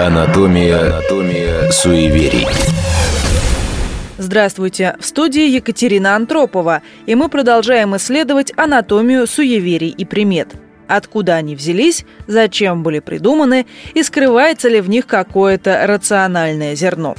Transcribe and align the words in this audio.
Анатомия, 0.00 0.80
Анатомия 0.80 1.70
суеверий. 1.70 2.46
Здравствуйте! 4.16 4.96
В 4.98 5.04
студии 5.04 5.46
Екатерина 5.46 6.16
Антропова, 6.16 6.80
и 7.04 7.14
мы 7.14 7.28
продолжаем 7.28 7.94
исследовать 7.94 8.50
анатомию 8.56 9.26
суеверий 9.26 9.90
и 9.90 10.06
примет. 10.06 10.54
Откуда 10.88 11.34
они 11.34 11.54
взялись, 11.54 12.06
зачем 12.26 12.82
были 12.82 13.00
придуманы 13.00 13.66
и 13.92 14.02
скрывается 14.02 14.70
ли 14.70 14.80
в 14.80 14.88
них 14.88 15.06
какое-то 15.06 15.86
рациональное 15.86 16.74
зерно. 16.74 17.14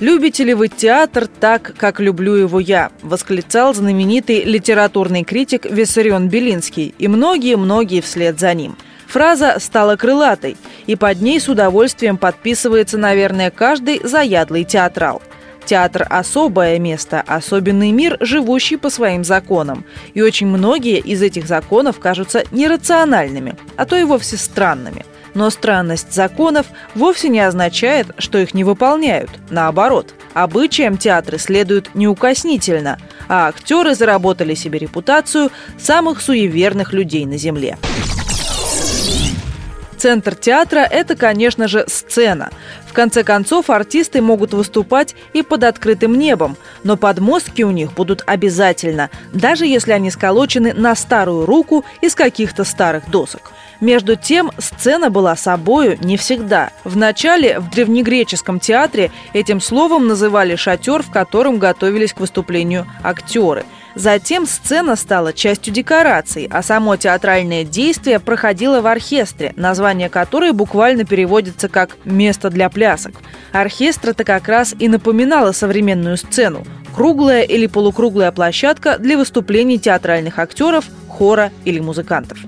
«Любите 0.00 0.42
ли 0.42 0.52
вы 0.52 0.66
театр 0.66 1.28
так, 1.28 1.74
как 1.78 2.00
люблю 2.00 2.34
его 2.34 2.58
я?»– 2.58 2.90
восклицал 3.02 3.72
знаменитый 3.72 4.42
литературный 4.42 5.22
критик 5.22 5.64
Виссарион 5.64 6.28
Белинский 6.28 6.92
и 6.98 7.06
многие-многие 7.06 8.00
вслед 8.00 8.40
за 8.40 8.52
ним. 8.52 8.76
Фраза 9.08 9.56
стала 9.58 9.96
крылатой, 9.96 10.56
и 10.86 10.96
под 10.96 11.20
ней 11.20 11.40
с 11.40 11.48
удовольствием 11.48 12.16
подписывается, 12.16 12.98
наверное, 12.98 13.50
каждый 13.50 14.00
заядлый 14.02 14.64
театрал. 14.64 15.22
Театр– 15.64 16.06
особое 16.10 16.78
место, 16.78 17.24
особенный 17.26 17.90
мир, 17.90 18.16
живущий 18.20 18.76
по 18.76 18.88
своим 18.88 19.24
законам. 19.24 19.84
И 20.14 20.22
очень 20.22 20.46
многие 20.46 21.00
из 21.00 21.22
этих 21.22 21.46
законов 21.48 21.98
кажутся 21.98 22.44
нерациональными, 22.52 23.56
а 23.76 23.84
то 23.84 23.96
и 23.96 24.04
вовсе 24.04 24.36
странными– 24.36 25.04
но 25.36 25.50
странность 25.50 26.14
законов 26.14 26.66
вовсе 26.94 27.28
не 27.28 27.40
означает, 27.40 28.06
что 28.16 28.38
их 28.38 28.54
не 28.54 28.64
выполняют. 28.64 29.28
Наоборот, 29.50 30.14
обычаям 30.32 30.96
театры 30.96 31.36
следуют 31.36 31.94
неукоснительно, 31.94 32.98
а 33.28 33.48
актеры 33.48 33.94
заработали 33.94 34.54
себе 34.54 34.78
репутацию 34.78 35.50
самых 35.78 36.22
суеверных 36.22 36.94
людей 36.94 37.26
на 37.26 37.36
Земле. 37.36 37.76
Центр 40.06 40.36
театра– 40.36 40.86
это, 40.92 41.16
конечно 41.16 41.66
же, 41.66 41.84
сцена. 41.88 42.50
В 42.86 42.92
конце 42.92 43.24
концов, 43.24 43.70
артисты 43.70 44.22
могут 44.22 44.54
выступать 44.54 45.16
и 45.32 45.42
под 45.42 45.64
открытым 45.64 46.16
небом, 46.16 46.56
но 46.84 46.96
подмостки 46.96 47.62
у 47.62 47.72
них 47.72 47.92
будут 47.92 48.22
обязательно, 48.24 49.10
даже 49.32 49.66
если 49.66 49.90
они 49.90 50.12
сколочены 50.12 50.74
на 50.74 50.94
старую 50.94 51.44
руку 51.44 51.84
из 52.02 52.14
каких-то 52.14 52.62
старых 52.62 53.10
досок. 53.10 53.50
Между 53.80 54.14
тем, 54.14 54.52
сцена 54.58 55.10
была 55.10 55.34
собою 55.34 55.98
не 56.00 56.16
всегда. 56.16 56.70
Вначале 56.84 57.58
в 57.58 57.68
древнегреческом 57.70 58.60
театре 58.60 59.10
этим 59.32 59.60
словом 59.60 60.06
называли 60.06 60.54
шатер, 60.54 61.02
в 61.02 61.10
котором 61.10 61.58
готовились 61.58 62.12
к 62.12 62.20
выступлению 62.20 62.86
актеры. 63.02 63.64
Затем 63.96 64.44
сцена 64.44 64.94
стала 64.94 65.32
частью 65.32 65.72
декораций, 65.72 66.46
а 66.52 66.62
само 66.62 66.96
театральное 66.96 67.64
действие 67.64 68.20
проходило 68.20 68.82
в 68.82 68.86
оркестре, 68.86 69.54
название 69.56 70.10
которой 70.10 70.52
буквально 70.52 71.06
переводится 71.06 71.70
как 71.70 71.96
«место 72.04 72.50
для 72.50 72.68
плясок». 72.68 73.14
Оркестр 73.52 74.10
это 74.10 74.22
как 74.22 74.48
раз 74.48 74.74
и 74.78 74.88
напоминало 74.88 75.52
современную 75.52 76.18
сцену– 76.18 76.64
круглая 76.94 77.42
или 77.42 77.66
полукруглая 77.66 78.32
площадка 78.32 78.98
для 78.98 79.16
выступлений 79.16 79.78
театральных 79.78 80.38
актеров, 80.38 80.84
хора 81.08 81.50
или 81.64 81.80
музыкантов. 81.80 82.38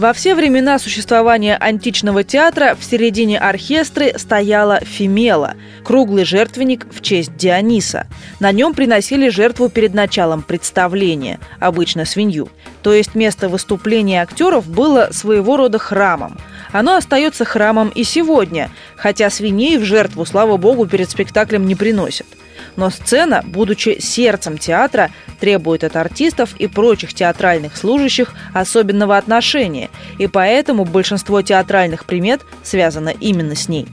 Во 0.00 0.14
все 0.14 0.34
времена 0.34 0.78
существования 0.78 1.58
античного 1.58 2.24
театра 2.24 2.74
в 2.74 2.82
середине 2.82 3.38
оркестры 3.38 4.14
стояла 4.16 4.80
фимела– 4.80 5.56
круглый 5.84 6.24
жертвенник 6.24 6.86
в 6.90 7.02
честь 7.02 7.36
Диониса. 7.36 8.06
На 8.40 8.50
нем 8.50 8.72
приносили 8.72 9.28
жертву 9.28 9.68
перед 9.68 9.92
началом 9.92 10.40
представления, 10.40 11.38
обычно 11.58 12.06
свинью. 12.06 12.48
То 12.80 12.94
есть 12.94 13.14
место 13.14 13.50
выступления 13.50 14.22
актеров 14.22 14.66
было 14.66 15.10
своего 15.12 15.58
рода 15.58 15.78
храмом. 15.78 16.38
Оно 16.72 16.96
остается 16.96 17.44
храмом 17.44 17.90
и 17.90 18.02
сегодня, 18.02 18.70
хотя 18.96 19.28
свиней 19.28 19.76
в 19.76 19.84
жертву, 19.84 20.24
слава 20.24 20.56
богу, 20.56 20.86
перед 20.86 21.10
спектаклем 21.10 21.66
не 21.66 21.74
приносят– 21.74 22.26
но 22.76 22.90
сцена, 22.90 23.42
будучи 23.44 23.98
сердцем 24.00 24.58
театра, 24.58 25.10
требует 25.38 25.84
от 25.84 25.96
артистов 25.96 26.54
и 26.58 26.66
прочих 26.66 27.14
театральных 27.14 27.76
служащих 27.76 28.34
особенного 28.52 29.16
отношения, 29.16 29.90
и 30.18 30.26
поэтому 30.26 30.84
большинство 30.84 31.42
театральных 31.42 32.04
примет 32.04 32.42
связано 32.62 33.10
именно 33.10 33.54
с 33.54 33.68
ней. 33.68 33.86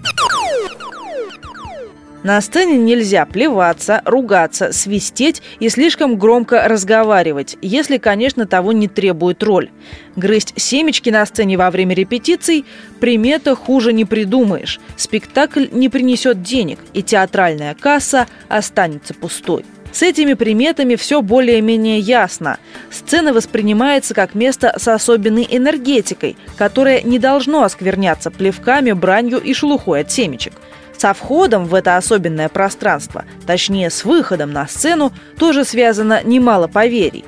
На 2.23 2.41
сцене 2.41 2.78
нельзя 2.78 3.25
плеваться, 3.25 4.01
ругаться, 4.03 4.72
свистеть 4.72 5.41
и 5.59 5.69
слишком 5.69 6.17
громко 6.17 6.67
разговаривать, 6.67 7.57
если, 7.61 7.97
конечно, 7.97 8.47
того 8.47 8.72
не 8.72 8.88
требует 8.88 9.44
роль. 9.44 9.69
Грызть 10.16 10.53
семечки 10.57 11.09
на 11.09 11.25
сцене 11.25 11.57
во 11.57 11.69
время 11.69 11.94
репетиций– 11.94 12.66
примета 13.00 13.55
хуже 13.55 13.94
не 13.94 14.03
придумаешь. 14.03 14.79
Спектакль 14.95 15.67
не 15.72 15.89
принесет 15.89 16.41
денег, 16.41 16.79
и 16.94 17.03
театральная 17.03 17.75
касса 17.75 18.28
останется 18.49 19.13
пустой. 19.13 19.63
С 19.91 20.01
этими 20.01 20.34
приметами 20.34 20.95
все 20.95 21.22
более-менее 21.22 21.99
ясно. 21.99 22.57
Сцена 22.91 23.34
воспринимается 23.34 24.13
как 24.13 24.35
место 24.35 24.75
с 24.78 24.88
особенной 24.88 25.47
энергетикой, 25.49 26.35
которое 26.57 27.01
не 27.01 27.19
должно 27.19 27.63
оскверняться 27.63 28.29
плевками, 28.31 28.91
бранью 28.91 29.39
и 29.39 29.53
шелухой 29.53 30.01
от 30.01 30.11
семечек. 30.11 30.53
Со 30.97 31.13
входом 31.13 31.66
в 31.66 31.75
это 31.75 31.96
особенное 31.96 32.50
пространство, 32.50 33.24
точнее 33.46 33.90
с 33.90 34.03
выходом 34.03 34.52
на 34.52 34.68
сцену, 34.68 35.13
тоже 35.38 35.63
связано 35.63 36.24
немало 36.24 36.68
поверий. 36.68 37.24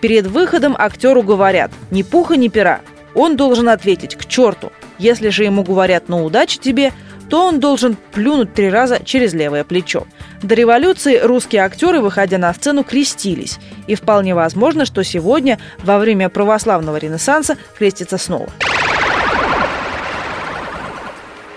Перед 0.00 0.28
выходом 0.28 0.76
актеру 0.78 1.22
говорят 1.22 1.72
«ни 1.90 2.02
пуха, 2.02 2.36
ни 2.36 2.48
пера». 2.48 2.80
Он 3.14 3.36
должен 3.36 3.68
ответить 3.68 4.14
«к 4.14 4.26
черту». 4.26 4.70
Если 4.98 5.30
же 5.30 5.44
ему 5.44 5.64
говорят 5.64 6.04
«ну 6.08 6.24
удачи 6.24 6.58
тебе», 6.58 6.92
то 7.28 7.44
он 7.44 7.60
должен 7.60 7.96
плюнуть 8.12 8.54
три 8.54 8.70
раза 8.70 9.00
через 9.04 9.34
левое 9.34 9.64
плечо. 9.64 10.06
До 10.42 10.54
революции 10.54 11.18
русские 11.18 11.62
актеры, 11.62 12.00
выходя 12.00 12.38
на 12.38 12.54
сцену, 12.54 12.84
крестились. 12.84 13.58
И 13.86 13.96
вполне 13.96 14.34
возможно, 14.34 14.86
что 14.86 15.02
сегодня, 15.02 15.58
во 15.82 15.98
время 15.98 16.30
православного 16.30 16.96
ренессанса, 16.96 17.58
крестится 17.76 18.16
снова. 18.16 18.48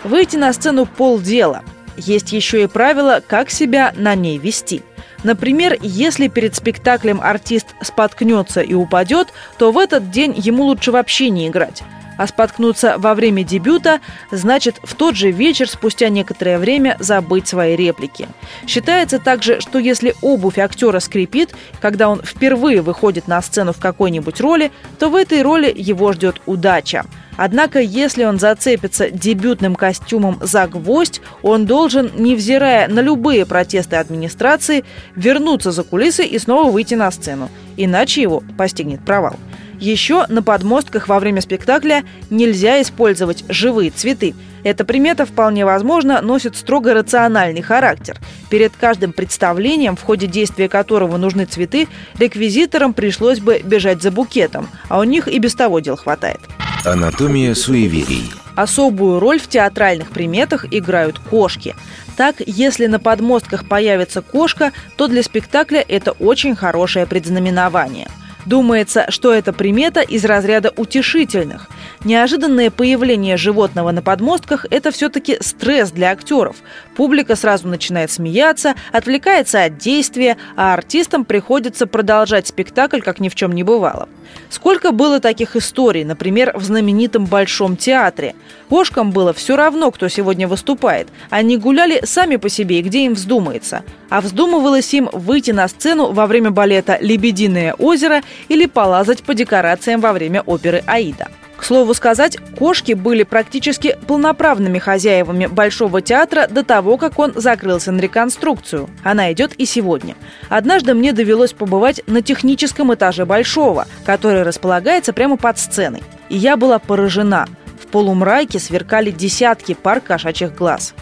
Выйти 0.04 0.36
на 0.36 0.52
сцену 0.54 0.86
полдела. 0.86 1.64
Есть 1.98 2.32
еще 2.32 2.64
и 2.64 2.68
правила, 2.68 3.22
как 3.26 3.50
себя 3.50 3.94
на 3.96 4.16
ней 4.16 4.38
вести. 4.38 4.82
Например, 5.24 5.78
если 5.82 6.28
перед 6.28 6.56
спектаклем 6.56 7.22
артист 7.22 7.68
споткнется 7.82 8.62
и 8.62 8.74
упадет, 8.74 9.28
то 9.60 9.72
в 9.72 9.78
этот 9.78 10.10
день 10.10 10.34
ему 10.36 10.64
лучше 10.64 10.92
вообще 10.92 11.30
не 11.30 11.48
играть 11.48 11.84
а 12.22 12.28
споткнуться 12.28 13.00
во 13.00 13.16
время 13.16 13.44
дебюта 13.44 14.00
значит 14.30 14.80
в 14.84 14.94
тот 14.94 15.16
же 15.16 15.32
вечер 15.32 15.68
спустя 15.68 16.08
некоторое 16.10 16.60
время 16.60 16.96
забыть 17.00 17.48
свои 17.48 17.76
реплики. 17.76 18.28
Считается 18.68 19.18
также, 19.18 19.60
что 19.60 19.80
если 19.80 20.14
обувь 20.22 20.60
актера 20.60 21.00
скрипит, 21.00 21.56
когда 21.80 22.10
он 22.10 22.22
впервые 22.22 22.84
выходит 22.84 23.28
на 23.28 23.42
сцену 23.42 23.74
в 23.74 23.80
какой-нибудь 23.80 24.40
роли, 24.40 24.72
то 25.00 25.10
в 25.10 25.16
этой 25.16 25.42
роли 25.42 25.74
его 25.76 26.14
ждет 26.14 26.42
удача. 26.46 27.06
Однако, 27.44 27.80
если 27.80 28.24
он 28.24 28.38
зацепится 28.38 29.10
дебютным 29.10 29.74
костюмом 29.74 30.38
за 30.44 30.68
гвоздь, 30.68 31.22
он 31.42 31.66
должен, 31.66 32.12
невзирая 32.16 32.88
на 32.88 33.00
любые 33.00 33.48
протесты 33.48 33.96
администрации, 33.96 34.86
вернуться 35.16 35.72
за 35.72 35.82
кулисы 35.82 36.24
и 36.24 36.38
снова 36.38 36.70
выйти 36.70 36.94
на 36.94 37.10
сцену. 37.10 37.50
Иначе 37.78 38.22
его 38.22 38.44
постигнет 38.60 39.04
провал. 39.04 39.38
Еще 39.80 40.28
на 40.28 40.44
подмостках 40.44 41.08
во 41.08 41.20
время 41.20 41.42
спектакля 41.42 42.04
нельзя 42.30 42.80
использовать 42.80 43.44
живые 43.50 43.90
цветы. 43.90 44.36
Эта 44.64 44.86
примета 44.86 45.26
вполне 45.26 45.66
возможно 45.66 46.22
носит 46.22 46.56
строго 46.56 46.94
рациональный 46.94 47.64
характер. 47.64 48.20
Перед 48.52 48.74
каждым 48.80 49.14
представлением, 49.14 49.96
в 49.96 50.04
ходе 50.04 50.28
действия 50.28 50.70
которого 50.70 51.18
нужны 51.18 51.46
цветы, 51.46 51.88
реквизиторам 52.20 52.94
пришлось 52.94 53.40
бы 53.40 53.62
бежать 53.64 54.04
за 54.04 54.12
букетом, 54.12 54.70
а 54.90 55.00
у 55.00 55.04
них 55.06 55.28
и 55.28 55.40
без 55.40 55.56
того 55.56 55.80
дел 55.80 55.96
хватает. 55.96 56.40
Анатомия 56.84 57.54
суеверий. 57.54 58.32
Особую 58.56 59.20
роль 59.20 59.40
в 59.40 59.48
театральных 59.48 60.10
приметах 60.10 60.66
играют 60.72 61.20
кошки. 61.20 61.76
Так, 62.18 62.38
если 62.46 62.88
на 62.88 63.00
подмостках 63.00 63.68
появится 63.68 64.22
кошка, 64.22 64.72
то 64.98 65.08
для 65.08 65.24
спектакля 65.24 65.84
это 65.88 66.12
очень 66.12 66.56
хорошее 66.56 67.06
предзнаменование– 67.06 68.10
Думается, 68.46 69.06
что 69.10 69.32
эта 69.34 69.54
примета 69.54 70.02
из 70.02 70.26
разряда 70.26 70.74
утешительных. 70.76 71.70
Неожиданное 72.04 72.72
появление 72.72 73.38
животного 73.38 73.92
на 73.92 74.02
подмостках– 74.02 74.66
это 74.72 74.92
все-таки 74.92 75.38
стресс 75.42 75.92
для 75.92 76.12
актеров. 76.12 76.56
Публика 76.96 77.36
сразу 77.36 77.68
начинает 77.68 78.12
смеяться, 78.12 78.76
отвлекается 78.92 79.64
от 79.64 79.78
действия, 79.78 80.38
а 80.56 80.74
артистам 80.74 81.26
приходится 81.26 81.86
продолжать 81.86 82.48
спектакль, 82.48 83.02
как 83.02 83.20
ни 83.20 83.30
в 83.30 83.36
чем 83.36 83.52
не 83.52 83.64
бывало. 83.64 84.10
Сколько 84.50 84.92
было 84.92 85.20
таких 85.20 85.56
историй, 85.56 86.04
например, 86.04 86.54
в 86.56 86.64
знаменитом 86.64 87.26
Большом 87.26 87.78
театре. 87.78 88.36
Кошкам 88.70 89.12
было 89.12 89.34
все 89.34 89.56
равно, 89.56 89.92
кто 89.92 90.08
сегодня 90.08 90.48
выступает. 90.48 91.08
Они 91.30 91.58
гуляли 91.58 92.02
сами 92.06 92.38
по 92.38 92.50
себе 92.50 92.80
и 92.80 92.82
где 92.82 93.06
им 93.06 93.14
вздумается. 93.14 93.84
А 94.10 94.22
вздумывалось 94.22 94.94
им 94.94 95.10
выйти 95.12 95.52
на 95.52 95.68
сцену 95.68 96.12
во 96.12 96.28
время 96.28 96.52
балета 96.52 96.98
«Лебединое 97.00 97.74
озеро» 97.74 98.22
или 98.48 98.66
полазать 98.66 99.24
по 99.24 99.34
декорациям 99.34 100.02
во 100.02 100.14
время 100.14 100.42
оперы 100.42 100.84
«Аида». 100.86 101.28
К 101.62 101.64
слову 101.64 101.94
сказать, 101.94 102.40
кошки 102.58 102.94
были 102.94 103.22
практически 103.22 103.96
полноправными 104.08 104.80
хозяевами 104.80 105.46
Большого 105.46 106.02
театра 106.02 106.48
до 106.48 106.64
того, 106.64 106.98
как 106.98 107.20
он 107.20 107.34
закрылся 107.36 107.92
на 107.92 108.00
реконструкцию. 108.00 108.90
Она 109.04 109.32
идет 109.32 109.54
и 109.54 109.66
сегодня. 109.66 110.16
Однажды 110.50 110.96
мне 110.96 111.14
довелось 111.14 111.54
побывать 111.54 112.02
на 112.08 112.24
техническом 112.24 112.92
этаже 112.96 113.26
Большого, 113.26 113.86
который 114.06 114.42
располагается 114.42 115.14
прямо 115.14 115.38
под 115.38 115.60
сценой. 115.60 116.02
И 116.30 116.36
я 116.36 116.58
была 116.58 116.80
поражена. 116.80 117.48
В 117.80 117.86
полумрайке 117.92 118.58
сверкали 118.58 119.12
десятки 119.12 119.76
пар 119.76 120.02
кошачьих 120.02 120.56
глаз. 120.56 120.96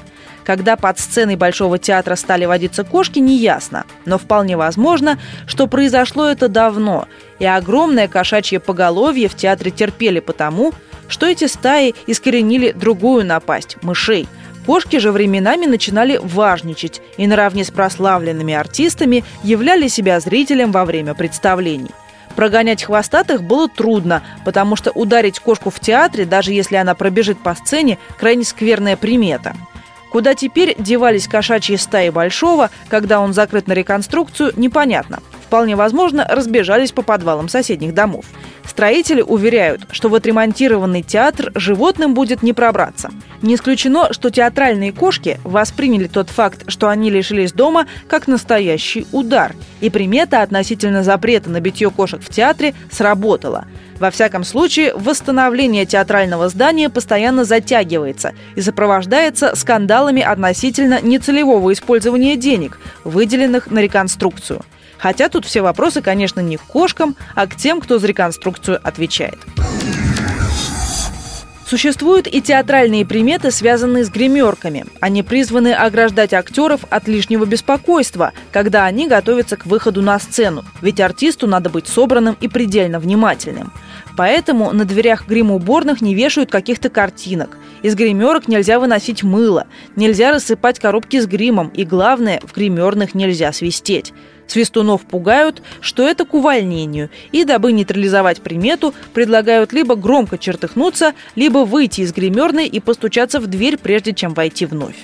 Когда 0.50 0.78
под 0.78 0.98
сценой 0.98 1.36
Большого 1.36 1.78
театра 1.78 2.16
стали 2.16 2.46
водиться 2.46 2.84
кошки, 2.84 3.20
неясно. 3.20 3.86
Но 4.06 4.18
вполне 4.18 4.58
возможно, 4.58 5.20
что 5.46 5.68
произошло 5.68 6.26
это 6.26 6.48
давно, 6.48 7.08
и 7.38 7.46
огромное 7.46 8.08
кошачье 8.08 8.60
поголовье 8.60 9.30
в 9.30 9.36
театре 9.36 9.70
терпели 9.70 10.20
потому, 10.20 10.74
что 11.08 11.28
эти 11.28 11.46
стаи 11.46 11.94
искоренили 12.08 12.72
другую 12.72 13.28
напасть– 13.28 13.78
мышей. 13.84 14.28
Кошки 14.66 14.98
же 14.98 15.12
временами 15.12 15.68
начинали 15.68 16.20
важничать 16.20 17.00
и 17.18 17.28
наравне 17.28 17.64
с 17.64 17.70
прославленными 17.70 18.56
артистами 18.56 19.24
являли 19.44 19.88
себя 19.88 20.20
зрителям 20.20 20.72
во 20.72 20.84
время 20.84 21.14
представлений. 21.14 21.92
Прогонять 22.36 22.82
хвостатых 22.86 23.44
было 23.44 23.70
трудно, 23.70 24.24
потому 24.46 24.76
что 24.76 24.90
ударить 24.90 25.40
кошку 25.40 25.70
в 25.70 25.80
театре, 25.80 26.26
даже 26.26 26.54
если 26.54 26.78
она 26.78 26.96
пробежит 26.96 27.38
по 27.38 27.54
сцене, 27.54 28.00
крайне 28.18 28.46
скверная 28.46 28.98
примета– 28.98 29.56
Куда 30.12 30.34
теперь 30.34 30.76
девались 30.78 31.28
кошачьи 31.28 31.78
стаи 31.78 32.10
Большого, 32.10 32.70
когда 32.90 33.20
он 33.20 33.34
закрыт 33.34 33.68
на 33.68 33.74
реконструкцию, 33.74 34.54
непонятно. 34.56 35.20
Вполне 35.46 35.76
возможно, 35.76 36.26
разбежались 36.28 36.92
по 36.92 37.02
подвалам 37.02 37.50
соседних 37.50 37.94
домов. 37.94 38.26
Строители 38.66 39.22
уверяют, 39.22 39.88
что 39.92 40.10
в 40.10 40.16
отремонтированный 40.16 41.02
театр 41.02 41.52
животным 41.56 42.14
будет 42.14 42.44
не 42.44 42.54
пробраться. 42.54 43.10
Не 43.42 43.56
исключено, 43.56 44.14
что 44.14 44.30
театральные 44.30 44.92
кошки 44.92 45.40
восприняли 45.44 46.08
тот 46.08 46.30
факт, 46.30 46.64
что 46.68 46.90
они 46.90 47.10
лишились 47.10 47.54
дома, 47.54 47.88
как 48.08 48.28
настоящий 48.28 49.08
удар. 49.12 49.56
И 49.82 49.90
примета 49.90 50.42
относительно 50.42 51.04
запрета 51.04 51.50
на 51.50 51.60
битье 51.60 51.90
кошек 51.90 52.22
в 52.22 52.30
театре 52.30 52.74
сработала– 52.92 53.66
во 54.00 54.12
всяком 54.12 54.46
случае, 54.46 54.94
восстановление 54.96 55.86
театрального 55.86 56.48
здания 56.48 56.90
постоянно 56.90 57.44
затягивается 57.44 58.34
и 58.56 58.62
сопровождается 58.62 59.56
скандалами 59.56 60.22
относительно 60.22 61.02
нецелевого 61.02 61.74
использования 61.74 62.38
денег, 62.38 62.80
выделенных 63.04 63.70
на 63.70 63.80
реконструкцию. 63.80 64.62
Хотя 65.00 65.30
тут 65.30 65.46
все 65.46 65.62
вопросы, 65.62 66.02
конечно, 66.02 66.42
не 66.42 66.58
к 66.58 66.62
кошкам, 66.62 67.16
а 67.36 67.48
к 67.48 67.56
тем, 67.56 67.82
кто 67.82 67.98
за 67.98 68.08
реконструкцию 68.08 68.80
отвечает. 68.84 69.40
Существуют 71.70 72.26
и 72.26 72.42
театральные 72.42 73.06
приметы, 73.06 73.52
связанные 73.52 74.04
с 74.04 74.10
гримерками. 74.10 74.88
Они 75.02 75.22
призваны 75.22 75.72
ограждать 75.72 76.34
актеров 76.34 76.82
от 76.90 77.08
лишнего 77.08 77.46
беспокойства, 77.46 78.34
когда 78.52 78.86
они 78.86 79.08
готовятся 79.08 79.56
к 79.56 79.68
выходу 79.68 80.02
на 80.02 80.18
сцену. 80.18 80.66
Ведь 80.82 81.00
артисту 81.00 81.46
надо 81.46 81.70
быть 81.70 81.88
собранным 81.88 82.36
и 82.42 82.48
предельно 82.48 83.00
внимательным. 83.00 83.72
Поэтому 84.18 84.72
на 84.74 84.84
дверях 84.84 85.28
грим-уборных 85.28 86.02
не 86.02 86.16
вешают 86.16 86.50
каких-то 86.50 86.90
картинок. 86.90 87.56
Из 87.84 87.94
гримерок 87.94 88.48
нельзя 88.48 88.80
выносить 88.80 89.22
мыло, 89.22 89.68
нельзя 89.96 90.32
рассыпать 90.32 90.80
коробки 90.80 91.22
с 91.22 91.28
гримом 91.28 91.70
и, 91.70 91.84
главное, 91.84 92.42
в 92.44 92.56
гримерных 92.56 93.14
нельзя 93.14 93.54
свистеть. 93.54 94.12
Свистунов 94.50 95.02
пугают, 95.04 95.62
что 95.80 96.08
это 96.08 96.26
к 96.26 96.34
увольнению, 96.34 97.10
и, 97.32 97.44
дабы 97.44 97.72
нейтрализовать 97.72 98.42
примету, 98.42 98.94
предлагают 99.14 99.74
либо 99.74 99.96
громко 99.96 100.38
чертыхнуться, 100.38 101.14
либо 101.36 101.60
выйти 101.60 102.02
из 102.02 102.12
гримерной 102.12 102.68
и 102.68 102.80
постучаться 102.80 103.40
в 103.40 103.48
дверь, 103.48 103.78
прежде 103.78 104.14
чем 104.14 104.34
войти 104.34 104.66
вновь. 104.66 104.96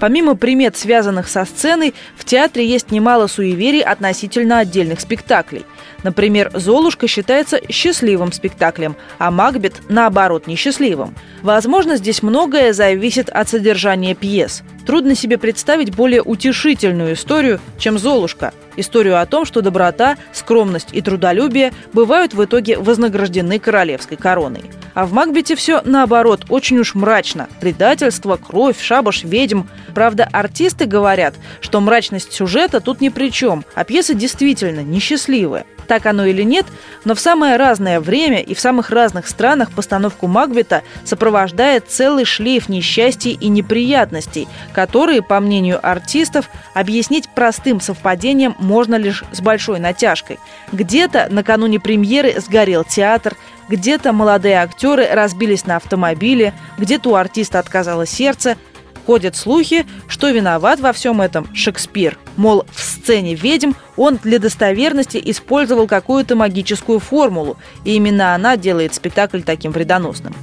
Помимо 0.00 0.36
примет, 0.36 0.76
связанных 0.76 1.28
со 1.28 1.44
сценой, 1.44 1.92
в 2.16 2.24
театре 2.24 2.64
есть 2.64 2.92
немало 2.92 3.26
суеверий 3.26 3.82
относительно 3.82 4.60
отдельных 4.60 5.00
спектаклей. 5.00 5.64
Например, 6.04 6.52
«Золушка» 6.54 7.08
считается 7.08 7.60
счастливым 7.68 8.30
спектаклем, 8.30 8.94
а 9.18 9.32
«Макбет» 9.32 9.82
наоборот 9.88 10.46
несчастливым. 10.46 11.16
Возможно, 11.42 11.96
здесь 11.96 12.22
многое 12.22 12.72
зависит 12.72 13.28
от 13.28 13.48
содержания 13.48 14.14
пьес. 14.14 14.62
Трудно 14.88 15.14
себе 15.14 15.36
представить 15.36 15.94
более 15.94 16.22
утешительную 16.22 17.12
историю, 17.12 17.60
чем 17.76 17.98
«Золушка». 17.98 18.54
Историю 18.74 19.20
о 19.20 19.26
том, 19.26 19.44
что 19.44 19.60
доброта, 19.60 20.16
скромность 20.32 20.88
и 20.92 21.02
трудолюбие 21.02 21.74
бывают 21.92 22.32
в 22.32 22.42
итоге 22.42 22.78
вознаграждены 22.78 23.58
королевской 23.58 24.16
короной. 24.16 24.62
А 24.94 25.04
в 25.04 25.12
Макбете 25.12 25.56
все 25.56 25.82
наоборот, 25.84 26.46
очень 26.48 26.78
уж 26.78 26.94
мрачно. 26.94 27.50
Предательство, 27.60 28.38
кровь, 28.38 28.80
шабаш, 28.80 29.24
ведьм. 29.24 29.64
Правда, 29.94 30.26
артисты 30.32 30.86
говорят, 30.86 31.34
что 31.60 31.82
мрачность 31.82 32.32
сюжета 32.32 32.80
тут 32.80 33.02
ни 33.02 33.10
при 33.10 33.30
чем, 33.30 33.66
а 33.74 33.84
пьеса 33.84 34.14
действительно 34.14 34.80
несчастливая 34.80 35.66
так 35.88 36.06
оно 36.06 36.26
или 36.26 36.42
нет, 36.42 36.66
но 37.04 37.14
в 37.14 37.20
самое 37.20 37.56
разное 37.56 37.98
время 37.98 38.40
и 38.40 38.54
в 38.54 38.60
самых 38.60 38.90
разных 38.90 39.26
странах 39.26 39.72
постановку 39.72 40.28
Макбета 40.28 40.82
сопровождает 41.04 41.86
целый 41.88 42.24
шлейф 42.24 42.68
несчастий 42.68 43.32
и 43.32 43.48
неприятностей, 43.48 44.46
которые, 44.72 45.22
по 45.22 45.40
мнению 45.40 45.80
артистов, 45.82 46.50
объяснить 46.74 47.28
простым 47.34 47.80
совпадением 47.80 48.54
можно 48.58 48.94
лишь 48.96 49.24
с 49.32 49.40
большой 49.40 49.80
натяжкой. 49.80 50.38
Где-то 50.72 51.28
накануне 51.30 51.80
премьеры 51.80 52.38
сгорел 52.38 52.84
театр, 52.84 53.34
где-то 53.68 54.12
молодые 54.12 54.56
актеры 54.56 55.08
разбились 55.10 55.66
на 55.66 55.76
автомобиле, 55.76 56.52
где-то 56.76 57.10
у 57.10 57.14
артиста 57.14 57.58
отказало 57.58 58.06
сердце– 58.06 58.56
Ходят 59.08 59.36
слухи, 59.36 59.86
что 60.06 60.28
виноват 60.28 60.80
во 60.80 60.92
всем 60.92 61.22
этом 61.22 61.48
Шекспир. 61.54 62.18
Мол, 62.36 62.66
в 62.70 62.78
сцене 62.82 63.34
ведьм 63.34 63.72
он 63.96 64.18
для 64.22 64.38
достоверности 64.38 65.18
использовал 65.24 65.86
какую-то 65.86 66.36
магическую 66.36 66.98
формулу, 66.98 67.56
и 67.86 67.94
именно 67.94 68.34
она 68.34 68.58
делает 68.58 68.92
спектакль 68.94 69.40
таким 69.40 69.72
вредоносным. 69.72 70.34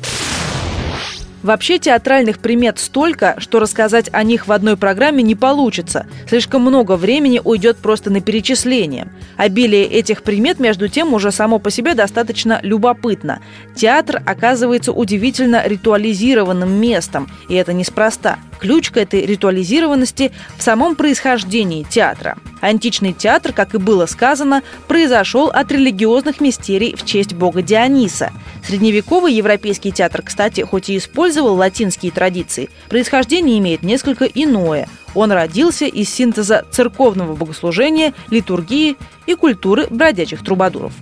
Вообще 1.45 1.77
театральных 1.77 2.39
примет 2.39 2.79
столько, 2.79 3.35
что 3.37 3.59
рассказать 3.59 4.09
о 4.11 4.23
них 4.23 4.47
в 4.47 4.51
одной 4.51 4.77
программе 4.77 5.21
не 5.21 5.35
получится. 5.35 6.07
Слишком 6.27 6.63
много 6.63 6.95
времени 6.95 7.39
уйдет 7.43 7.77
просто 7.77 8.09
на 8.09 8.19
перечисление. 8.19 9.09
Обилие 9.37 9.85
этих 9.85 10.23
примет, 10.23 10.59
между 10.59 10.87
тем, 10.87 11.13
уже 11.13 11.31
само 11.31 11.59
по 11.59 11.69
себе 11.69 11.93
достаточно 11.93 12.59
любопытно. 12.63 13.41
Театр 13.75 14.23
оказывается 14.25 14.91
удивительно 14.91 15.61
ритуализированным 15.67 16.81
местом, 16.81 17.29
и 17.47 17.53
это 17.53 17.73
неспроста. 17.73 18.39
Ключ 18.59 18.91
к 18.91 18.97
этой 18.97 19.25
ритуализированности 19.25 20.31
в 20.57 20.63
самом 20.63 20.95
происхождении 20.95 21.83
театра. 21.83 22.37
Античный 22.61 23.13
театр, 23.13 23.53
как 23.53 23.75
и 23.75 23.77
было 23.77 24.05
сказано, 24.05 24.63
произошел 24.87 25.47
от 25.47 25.71
религиозных 25.71 26.41
мистерий 26.41 26.95
в 26.95 27.05
честь 27.05 27.33
бога 27.33 27.61
Диониса. 27.61 28.31
Средневековый 28.65 29.33
европейский 29.33 29.91
театр, 29.91 30.21
кстати, 30.23 30.61
хоть 30.61 30.89
и 30.89 30.97
использовал 30.97 31.55
латинские 31.55 32.11
традиции, 32.11 32.69
происхождение 32.89 33.59
имеет 33.59 33.83
несколько 33.83 34.25
иное. 34.25 34.87
Он 35.13 35.31
родился 35.31 35.85
из 35.85 36.09
синтеза 36.09 36.65
церковного 36.71 37.35
богослужения, 37.35 38.13
литургии 38.29 38.97
и 39.27 39.35
культуры 39.35 39.87
бродячих 39.89 40.43
трубадуров. 40.43 40.93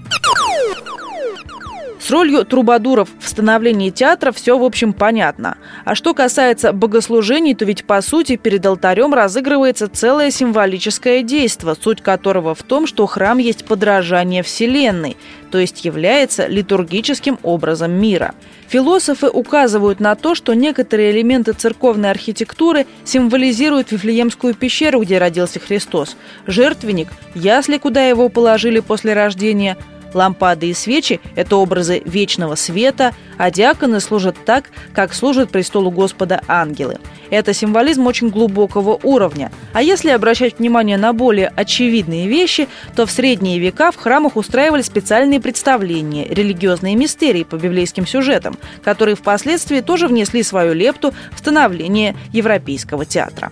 С 2.03 2.11
ролью 2.11 2.43
трубадуров 2.43 3.07
в 3.21 3.29
становлении 3.29 3.89
театра 3.89 4.33
все, 4.33 4.57
в 4.57 4.63
общем, 4.65 4.91
понятно. 4.91 5.57
А 5.85 5.95
что 5.95 6.13
касается 6.13 6.73
богослужений, 6.73 7.55
то 7.55 7.63
ведь, 7.63 7.85
по 7.85 8.01
сути, 8.01 8.35
перед 8.35 8.65
алтарем 8.65 9.13
разыгрывается 9.13 9.87
целое 9.87 10.29
символическое 10.29 11.23
действие, 11.23 11.75
суть 11.81 12.01
которого 12.01 12.55
в 12.55 12.63
том, 12.63 12.87
что 12.87 13.05
храм 13.05 13.37
есть 13.37 13.63
подражание 13.63 14.43
Вселенной, 14.43 15.15
то 15.49 15.59
есть 15.59 15.85
является 15.85 16.45
литургическим 16.47 17.39
образом 17.41 17.93
мира. 17.93 18.35
Философы 18.67 19.29
указывают 19.29 20.01
на 20.01 20.15
то, 20.15 20.35
что 20.35 20.53
некоторые 20.53 21.11
элементы 21.11 21.53
церковной 21.53 22.11
архитектуры 22.11 22.85
символизируют 23.05 23.93
Вифлеемскую 23.93 24.55
пещеру, 24.55 25.03
где 25.03 25.19
родился 25.19 25.61
Христос, 25.61 26.17
жертвенник, 26.47 27.07
ясли, 27.33 27.77
куда 27.77 28.05
его 28.05 28.27
положили 28.27 28.81
после 28.81 29.13
рождения– 29.13 29.77
Лампады 30.15 30.67
и 30.69 30.73
свечи– 30.73 31.19
это 31.35 31.55
образы 31.57 32.01
вечного 32.05 32.55
света, 32.55 33.13
а 33.37 33.51
диаконы 33.51 33.99
служат 33.99 34.35
так, 34.45 34.65
как 34.93 35.13
служат 35.13 35.49
престолу 35.49 35.91
Господа 35.91 36.41
ангелы. 36.47 36.99
Это 37.29 37.53
символизм 37.53 38.05
очень 38.05 38.29
глубокого 38.29 38.99
уровня. 39.01 39.51
А 39.73 39.81
если 39.81 40.11
обращать 40.11 40.59
внимание 40.59 40.97
на 40.97 41.13
более 41.13 41.47
очевидные 41.47 42.27
вещи, 42.27 42.67
то 42.95 43.05
в 43.05 43.11
средние 43.11 43.57
века 43.57 43.91
в 43.91 43.95
храмах 43.95 44.35
устраивали 44.35 44.81
специальные 44.83 45.39
представления, 45.39 46.27
религиозные 46.27 46.95
мистерии 46.95 47.43
по 47.43 47.55
библейским 47.55 48.05
сюжетам, 48.05 48.57
которые 48.83 49.15
впоследствии 49.15 49.81
тоже 49.81 50.07
внесли 50.07 50.43
свою 50.43 50.73
лепту 50.73 51.13
в 51.35 51.39
становление 51.39 52.15
европейского 52.31 53.05
театра. 53.05 53.51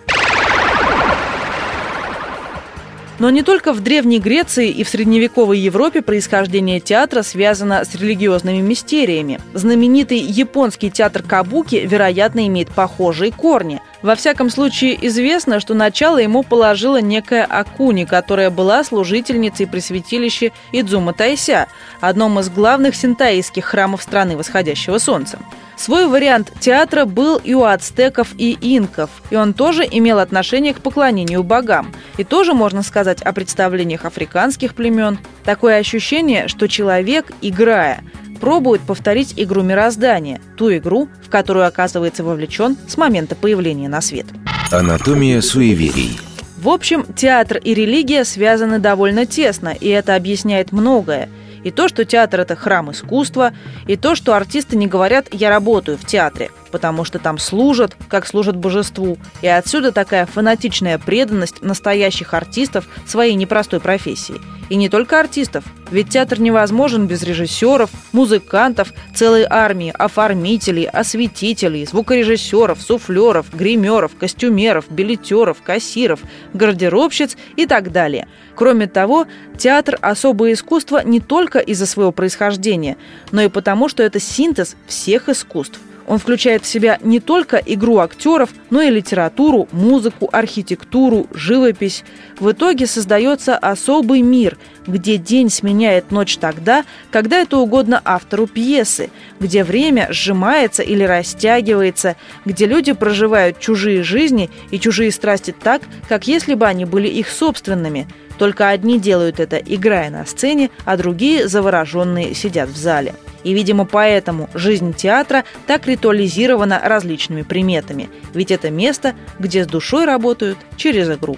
Но 3.21 3.29
не 3.29 3.43
только 3.43 3.71
в 3.71 3.81
Древней 3.81 4.17
Греции 4.17 4.71
и 4.71 4.83
в 4.83 4.89
средневековой 4.89 5.59
Европе 5.59 6.01
происхождение 6.01 6.79
театра 6.79 7.21
связано 7.21 7.85
с 7.85 7.93
религиозными 7.93 8.61
мистериями. 8.61 9.39
Знаменитый 9.53 10.17
японский 10.17 10.89
театр 10.89 11.21
Кабуки, 11.21 11.75
вероятно, 11.75 12.47
имеет 12.47 12.69
похожие 12.69 13.31
корни. 13.31 13.79
Во 14.01 14.15
всяком 14.15 14.49
случае, 14.49 14.97
известно, 15.05 15.59
что 15.59 15.75
начало 15.75 16.17
ему 16.17 16.41
положила 16.41 16.99
некая 16.99 17.45
Акуни, 17.45 18.05
которая 18.05 18.49
была 18.49 18.83
служительницей 18.83 19.67
при 19.67 19.81
святилище 19.81 20.51
Идзума 20.71 21.13
Тайся, 21.13 21.67
одном 21.99 22.39
из 22.39 22.49
главных 22.49 22.95
синтаистских 22.95 23.65
храмов 23.65 24.01
страны 24.01 24.35
восходящего 24.35 24.97
солнца. 24.97 25.37
Свой 25.81 26.05
вариант 26.05 26.51
театра 26.59 27.05
был 27.05 27.37
и 27.37 27.55
у 27.55 27.63
ацтеков 27.63 28.35
и 28.37 28.55
инков, 28.61 29.09
и 29.31 29.35
он 29.35 29.55
тоже 29.55 29.83
имел 29.83 30.19
отношение 30.19 30.75
к 30.75 30.79
поклонению 30.79 31.41
богам. 31.41 31.91
И 32.17 32.23
тоже 32.23 32.53
можно 32.53 32.83
сказать 32.83 33.23
о 33.23 33.33
представлениях 33.33 34.05
африканских 34.05 34.75
племен. 34.75 35.17
Такое 35.43 35.79
ощущение, 35.79 36.47
что 36.47 36.67
человек, 36.67 37.31
играя, 37.41 38.03
пробует 38.39 38.81
повторить 38.81 39.33
игру 39.37 39.63
мироздания, 39.63 40.39
ту 40.55 40.71
игру, 40.77 41.09
в 41.25 41.31
которую 41.31 41.65
оказывается 41.65 42.23
вовлечен 42.23 42.77
с 42.87 42.95
момента 42.95 43.33
появления 43.35 43.89
на 43.89 44.01
свет. 44.01 44.27
Анатомия 44.69 45.41
суеверий. 45.41 46.19
В 46.57 46.69
общем, 46.69 47.07
театр 47.15 47.57
и 47.57 47.73
религия 47.73 48.23
связаны 48.23 48.77
довольно 48.77 49.25
тесно, 49.25 49.69
и 49.69 49.89
это 49.89 50.13
объясняет 50.13 50.71
многое– 50.71 51.27
и 51.63 51.71
то, 51.71 51.87
что 51.87 52.05
театр– 52.05 52.39
это 52.41 52.55
храм 52.55 52.91
искусства, 52.91 53.53
и 53.87 53.95
то, 53.95 54.15
что 54.15 54.35
артисты 54.35 54.75
не 54.75 54.87
говорят 54.87 55.27
«я 55.31 55.49
работаю 55.49 55.97
в 55.97 56.05
театре», 56.05 56.51
потому 56.71 57.03
что 57.03 57.19
там 57.19 57.37
служат, 57.37 57.95
как 58.07 58.25
служат 58.25 58.55
божеству. 58.55 59.17
И 59.41 59.47
отсюда 59.47 59.91
такая 59.91 60.25
фанатичная 60.25 60.97
преданность 60.97 61.61
настоящих 61.61 62.33
артистов 62.33 62.87
своей 63.05 63.35
непростой 63.35 63.79
профессии. 63.79 64.39
И 64.69 64.75
не 64.75 64.87
только 64.87 65.19
артистов, 65.19 65.65
ведь 65.91 66.09
театр 66.11 66.39
невозможен 66.39 67.05
без 67.05 67.23
режиссеров, 67.23 67.89
музыкантов, 68.13 68.93
целой 69.13 69.45
армии, 69.49 69.93
оформителей, 69.93 70.85
осветителей, 70.85 71.85
звукорежиссеров, 71.85 72.81
суфлеров, 72.81 73.53
гримеров, 73.53 74.15
костюмеров, 74.17 74.89
билетеров, 74.89 75.61
кассиров, 75.61 76.21
гардеробщиц 76.53 77.35
и 77.57 77.65
так 77.65 77.91
далее. 77.91 78.29
Кроме 78.55 78.87
того, 78.87 79.27
театр– 79.57 79.97
особое 80.01 80.53
искусство 80.53 81.03
не 81.03 81.19
только 81.19 81.59
из-за 81.59 81.85
своего 81.85 82.13
происхождения, 82.13 82.95
но 83.31 83.41
и 83.41 83.49
потому, 83.49 83.89
что 83.89 84.03
это 84.03 84.21
синтез 84.21 84.77
всех 84.87 85.27
искусств. 85.27 85.81
Он 86.11 86.17
включает 86.17 86.63
в 86.63 86.67
себя 86.67 86.99
не 87.01 87.21
только 87.21 87.55
игру 87.55 87.99
актеров, 87.99 88.49
но 88.69 88.81
и 88.81 88.89
литературу, 88.89 89.69
музыку, 89.71 90.27
архитектуру, 90.29 91.27
живопись. 91.33 92.03
В 92.37 92.51
итоге 92.51 92.85
создается 92.85 93.57
особый 93.57 94.19
мир, 94.19 94.57
где 94.85 95.15
день 95.15 95.49
сменяет 95.49 96.11
ночь 96.11 96.35
тогда, 96.35 96.83
когда 97.11 97.37
это 97.37 97.59
угодно 97.59 98.01
автору 98.03 98.45
пьесы, 98.45 99.09
где 99.39 99.63
время 99.63 100.09
сжимается 100.11 100.83
или 100.83 101.05
растягивается, 101.05 102.17
где 102.43 102.65
люди 102.65 102.91
проживают 102.91 103.61
чужие 103.61 104.03
жизни 104.03 104.49
и 104.69 104.81
чужие 104.81 105.11
страсти 105.13 105.55
так, 105.57 105.81
как 106.09 106.27
если 106.27 106.55
бы 106.55 106.67
они 106.67 106.83
были 106.83 107.07
их 107.07 107.29
собственными. 107.29 108.05
Только 108.37 108.67
одни 108.67 108.99
делают 108.99 109.39
это, 109.39 109.55
играя 109.55 110.09
на 110.09 110.25
сцене, 110.25 110.71
а 110.83 110.97
другие, 110.97 111.47
завороженные, 111.47 112.35
сидят 112.35 112.67
в 112.67 112.75
зале. 112.75 113.13
И, 113.43 113.53
видимо, 113.53 113.85
поэтому 113.85 114.49
жизнь 114.53 114.93
театра 114.93 115.43
так 115.67 115.87
ритуализирована 115.87 116.79
различными 116.83 117.41
приметами. 117.41 118.09
Ведь 118.33 118.51
это 118.51 118.69
место, 118.69 119.15
где 119.39 119.63
с 119.63 119.67
душой 119.67 120.05
работают 120.05 120.57
через 120.77 121.09
игру. 121.09 121.37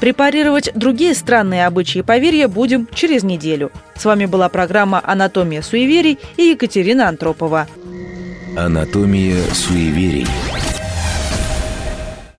Препарировать 0.00 0.70
другие 0.74 1.14
странные 1.14 1.64
обычаи 1.64 2.00
и 2.00 2.02
поверья 2.02 2.48
будем 2.48 2.88
через 2.92 3.22
неделю. 3.22 3.70
С 3.96 4.04
вами 4.04 4.26
была 4.26 4.48
программа 4.48 5.00
«Анатомия 5.04 5.62
суеверий» 5.62 6.18
и 6.36 6.42
Екатерина 6.42 7.08
Антропова. 7.08 7.68
Анатомия 8.56 9.40
суеверий. 9.52 10.26